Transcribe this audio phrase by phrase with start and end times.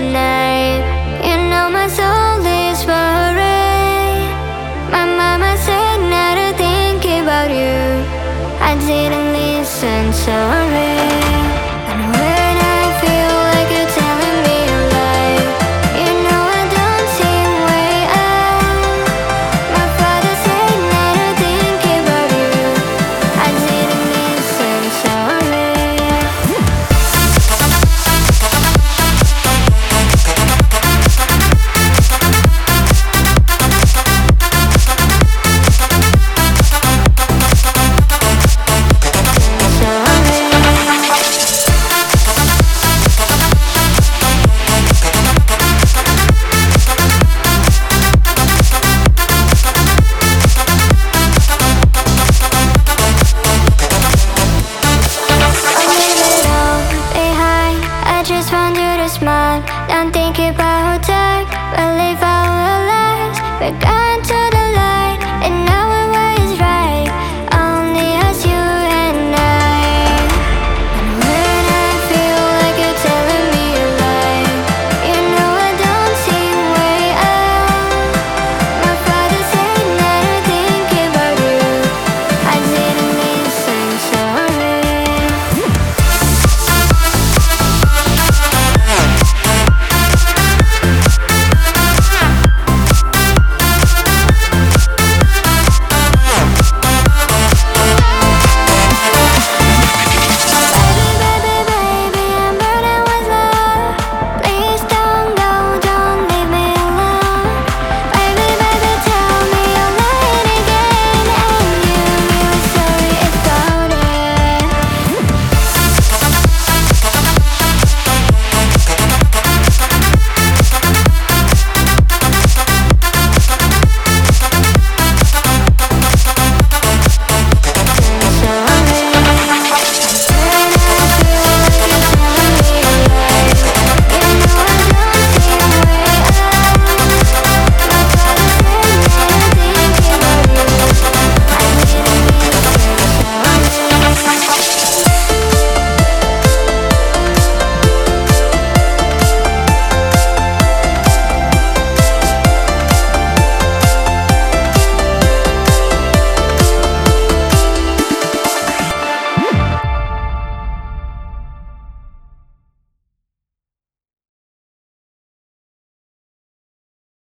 [0.00, 2.86] You know my soul is.
[4.94, 8.04] My mama said not to think about you.
[8.60, 10.67] I didn't listen, sorry.
[58.28, 59.62] just want you to smile.
[59.88, 62.22] Don't think about time, but live